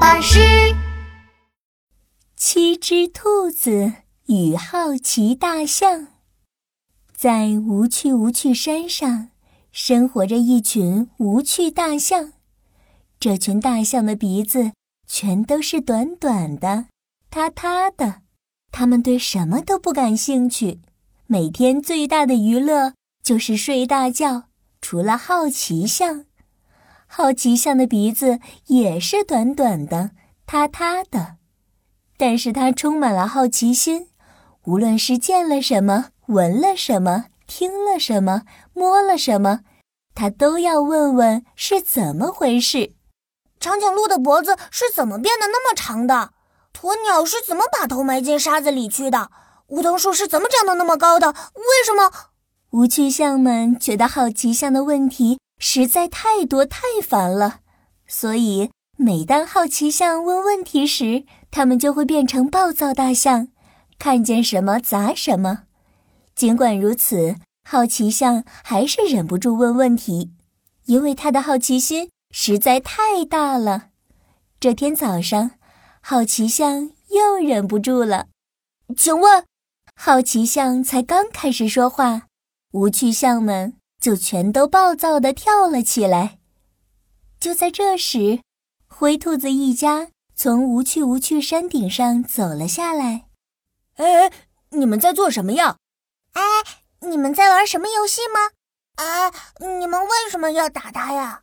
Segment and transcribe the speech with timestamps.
[0.00, 0.40] 巴士。
[2.34, 3.92] 七只兔子
[4.28, 6.06] 与好奇大象，
[7.14, 9.28] 在无趣无趣山上
[9.70, 12.32] 生活着一群无趣大象。
[13.20, 14.72] 这群大象的鼻子
[15.06, 16.86] 全都是短短的、
[17.30, 18.22] 塌塌的，
[18.72, 20.80] 它们对什么都不感兴趣，
[21.26, 24.44] 每天最大的娱乐就是睡大觉。
[24.80, 26.24] 除了好奇象，
[27.12, 30.12] 好奇象的鼻子也是短短的、
[30.46, 31.38] 塌塌的。
[32.16, 34.06] 但是它充满了好奇心，
[34.62, 39.62] 无论是见了什么、闻了什么、听了什么、摸了什么，
[40.14, 42.94] 它都要问问是怎么回事。
[43.58, 46.30] 长颈鹿的脖子是怎么变得那么长的？
[46.72, 49.32] 鸵鸟是怎么把头埋进沙子里去的？
[49.66, 51.32] 梧桐树是怎么长得那么高的？
[51.32, 52.12] 为什么？
[52.70, 57.60] 无趣象们觉得好奇象的问题实在太多太烦了，
[58.08, 58.72] 所以。
[59.02, 63.48] 每当好奇象问问题时，他们就会变成暴躁大象，
[63.98, 65.62] 看见什么砸什么。
[66.34, 67.36] 尽管如此，
[67.66, 70.32] 好奇象还是忍不住问问题，
[70.84, 73.86] 因为他的好奇心实在太大了。
[74.60, 75.52] 这天早上，
[76.02, 78.26] 好奇象又忍不住了，
[78.94, 79.46] 请问，
[79.96, 82.26] 好奇象才刚开始说话，
[82.72, 86.38] 无趣象们就全都暴躁地跳了起来。
[87.38, 88.40] 就在这时，
[88.86, 93.26] 灰兔子一家从无趣无趣山顶上走了下来。
[93.96, 94.32] 哎，
[94.70, 95.76] 你们在做什么呀？
[96.32, 96.42] 哎，
[97.08, 98.50] 你们在玩什么游戏吗？
[98.96, 101.42] 啊，你们为什么要打他呀？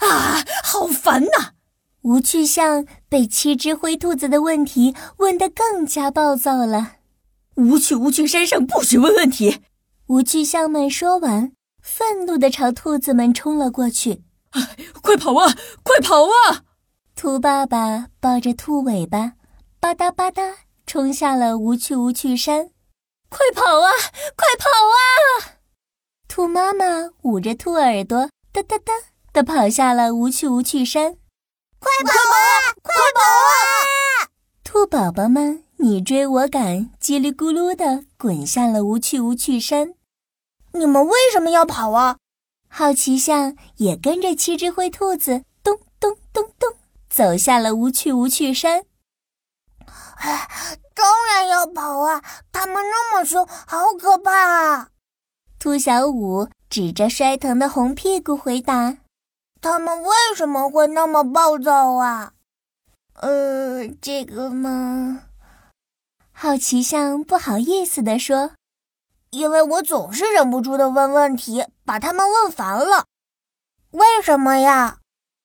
[0.00, 1.52] 啊，好烦呐！
[2.02, 6.96] 无趣象被七只灰兔子的问题问得更加暴躁了。
[7.56, 9.60] 无趣无趣山上不许问问题！
[10.06, 11.52] 无趣象们说完，
[11.82, 14.22] 愤怒地朝兔子们冲了过去。
[14.50, 14.70] 啊，
[15.02, 15.52] 快跑啊！
[15.82, 16.62] 快跑啊！
[17.14, 19.32] 兔爸爸抱着兔尾巴，
[19.80, 20.54] 吧嗒吧嗒
[20.86, 22.70] 冲下了无趣无趣山。
[23.28, 23.90] 快跑啊！
[24.36, 25.58] 快跑啊！
[26.28, 28.92] 兔妈妈捂着兔耳朵，哒哒哒
[29.32, 31.16] 地跑下了无趣无趣山。
[31.78, 32.72] 快跑啊！
[32.82, 34.28] 快跑啊！
[34.62, 39.94] 兔宝宝们你追我赶，叽里咕噜地滚下了无趣无趣山。
[40.72, 42.16] 你们为什么要跑啊？
[42.68, 46.70] 好奇象也跟着七只灰兔子咚咚咚咚。
[47.10, 48.84] 走下了无趣无趣山。
[50.16, 50.48] 哎，
[50.94, 52.22] 当然要跑啊！
[52.50, 54.88] 他们那么凶，好可怕啊！
[55.58, 58.96] 兔小五指着摔疼的红屁股回答
[59.60, 62.32] ：“他们为什么会那么暴躁啊？”
[63.20, 65.24] 呃，这个嘛，
[66.32, 68.52] 好奇象不好意思地说
[69.32, 73.06] ：“因为我总是忍不住的问问题，把他们问烦了。
[73.90, 74.98] 为什么呀？”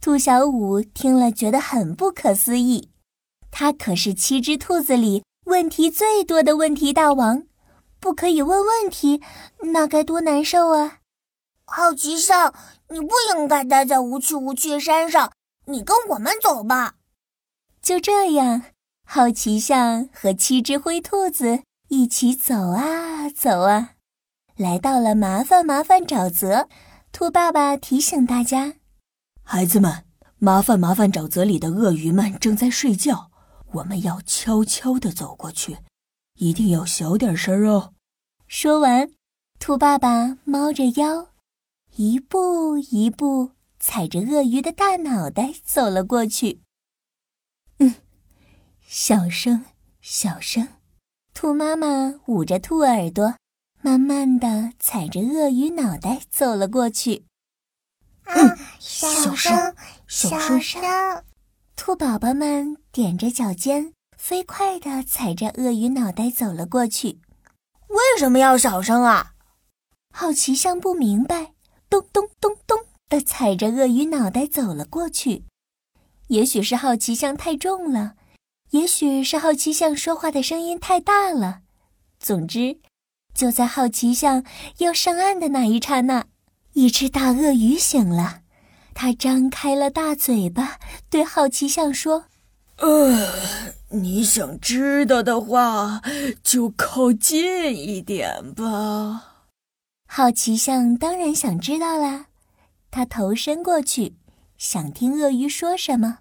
[0.00, 2.90] 兔小五听了，觉得很不可思议。
[3.50, 7.42] 他可是七只兔子里问题最多的问题大王，
[7.98, 9.20] 不可以问问题，
[9.72, 10.98] 那该多难受啊！
[11.66, 12.54] 好奇象，
[12.88, 15.32] 你不应该待在无趣无趣山上，
[15.66, 16.94] 你跟我们走吧。
[17.82, 18.62] 就这样，
[19.04, 23.96] 好奇象和七只灰兔子一起走啊走啊，
[24.54, 26.68] 来到了麻烦麻烦沼泽。
[27.10, 28.74] 兔爸爸提醒大家。
[29.42, 30.04] 孩子们，
[30.38, 33.32] 麻烦麻烦，沼泽里的鳄鱼们正在睡觉，
[33.72, 35.78] 我们要悄悄地走过去，
[36.36, 37.92] 一定要小点声哦。
[38.46, 39.10] 说完，
[39.58, 41.30] 兔爸爸猫着腰，
[41.96, 46.62] 一步一步踩着鳄鱼的大脑袋走了过去。
[47.78, 47.96] 嗯，
[48.80, 49.64] 小声，
[50.00, 50.68] 小声。
[51.40, 53.34] 兔妈妈捂着兔耳朵，
[53.80, 57.24] 慢慢地踩着鳄鱼脑袋走了过去。
[58.26, 59.74] 嗯，小声，
[60.06, 60.82] 小声。
[61.76, 67.22] 兔宝宝们踮着脚尖，飞快地踩着鳄鱼脑袋走了过去。
[67.88, 69.32] 为什么要小声啊？
[70.12, 71.54] 好奇象不明白，
[71.88, 75.46] 咚咚咚咚地踩着鳄鱼脑袋走了过去。
[76.26, 78.16] 也许是好奇象太重了，
[78.70, 81.60] 也许是好奇象说话的声音太大了。
[82.18, 82.78] 总之，
[83.34, 84.44] 就在好奇象
[84.78, 86.26] 要上岸的那一刹那。
[86.74, 88.42] 一只大鳄鱼醒了，
[88.94, 90.78] 它张开了大嘴巴，
[91.08, 92.26] 对好奇象说
[92.78, 93.28] ：“呃，
[93.88, 96.00] 你想知道的话，
[96.44, 99.44] 就靠近一点吧。”
[100.06, 102.26] 好奇象当然想知道啦，
[102.90, 104.14] 他头伸过去，
[104.56, 106.18] 想听鳄鱼说什么。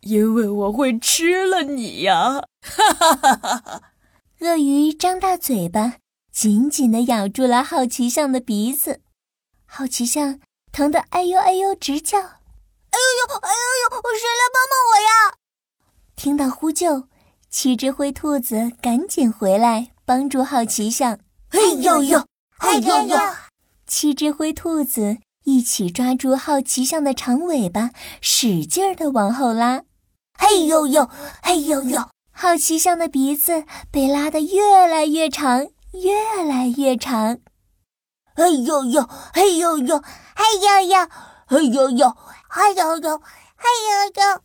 [0.00, 2.44] 因为我会吃了你呀！
[2.62, 3.82] 哈哈哈哈哈！
[4.40, 5.96] 鳄鱼张大嘴巴，
[6.32, 9.00] 紧紧地咬住了好奇象的鼻子。
[9.66, 10.40] 好奇象
[10.70, 14.02] 疼得哎呦哎呦直叫，哎呦呦哎呦呦！
[14.14, 15.34] 谁来帮帮我呀？
[16.14, 17.08] 听到呼救，
[17.50, 21.18] 七只灰兔子赶紧回来帮助好奇象。
[21.50, 22.24] 哎呦呦，
[22.58, 23.16] 嘿呦呦！
[23.86, 25.18] 七只灰兔子
[25.48, 29.82] 一起抓住好奇象的长尾巴，使劲儿地往后拉。
[30.38, 31.08] 嘿呦呦，
[31.42, 32.06] 嘿呦呦！
[32.30, 37.38] 好奇象的鼻子被拉得越来越长，越来越长。
[38.34, 40.04] 嘿呦呦，嘿呦呦，
[40.36, 41.08] 嘿呦呦，
[41.46, 42.16] 嘿呦呦，
[42.50, 43.18] 嘿呦呦，
[43.56, 44.42] 嘿呦呦！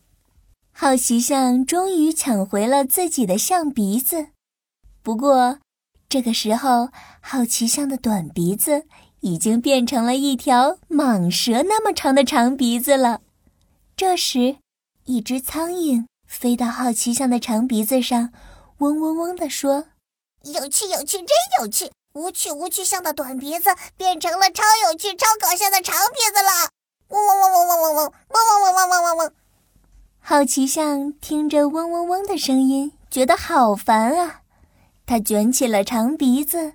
[0.72, 4.28] 好奇象终于抢回了自己的象鼻子。
[5.02, 5.58] 不过，
[6.08, 6.88] 这个时候，
[7.20, 8.86] 好奇象的短鼻子
[9.24, 13.22] 已经变成了一条蟒蛇那么长的长鼻子了。
[13.96, 14.58] 这时，
[15.06, 16.04] 一只苍蝇。
[16.26, 18.30] 飞到好奇象的长鼻子上，
[18.78, 19.86] 嗡嗡嗡地说
[20.44, 21.28] ：“有趣，有趣，真
[21.58, 21.90] 有趣！
[22.12, 26.68] 无趣，无趣象的短鼻子变成了超有趣、超搞笑的长鼻子了！”
[27.08, 29.32] 嗡嗡嗡嗡嗡嗡嗡嗡嗡嗡嗡嗡嗡。
[30.20, 34.42] 好奇象听着嗡嗡嗡的声音，觉得好烦啊！
[35.06, 36.74] 它卷起了长鼻子，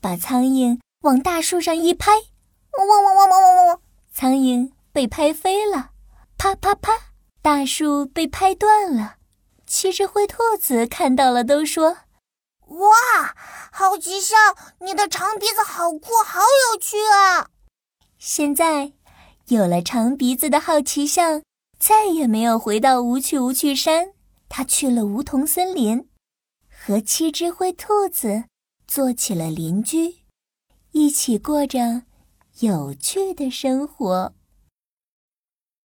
[0.00, 3.80] 把苍蝇往大树上一拍，嗡嗡嗡嗡嗡嗡嗡，
[4.12, 5.92] 苍蝇被拍飞了，
[6.36, 6.92] 啪啪啪。
[7.42, 9.16] 大树被拍断了，
[9.66, 11.96] 七只灰兔子看到了，都说
[12.68, 13.34] ：“哇，
[13.72, 14.38] 好奇象，
[14.80, 17.48] 你的长鼻子好酷，好有趣啊！”
[18.20, 18.92] 现在，
[19.46, 21.42] 有了长鼻子的好奇象
[21.78, 24.12] 再也没有回到无趣无趣山，
[24.50, 26.06] 他去了梧桐森林，
[26.68, 28.44] 和七只灰兔子
[28.86, 30.19] 做起了邻居，
[30.92, 32.02] 一起过着
[32.60, 34.34] 有趣的生活。